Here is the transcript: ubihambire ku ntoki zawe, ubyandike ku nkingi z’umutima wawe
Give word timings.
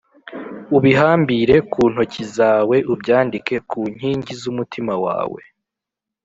ubihambire 0.77 1.55
ku 1.71 1.81
ntoki 1.91 2.23
zawe, 2.35 2.77
ubyandike 2.93 3.55
ku 3.69 3.79
nkingi 3.93 4.31
z’umutima 4.41 4.93
wawe 5.05 5.41